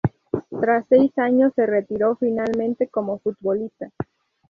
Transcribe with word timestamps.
Tras 0.59 0.87
seis 0.89 1.15
años 1.19 1.53
se 1.55 1.67
retiró 1.67 2.15
finalmente 2.19 2.87
como 2.87 3.19
futbolista. 3.19 3.91